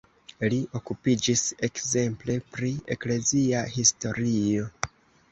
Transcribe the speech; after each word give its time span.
Li 0.51 0.57
okupiĝis 0.77 1.43
ekzemple 1.67 2.37
pri 2.55 2.71
eklezia 2.95 3.61
historio. 3.75 4.65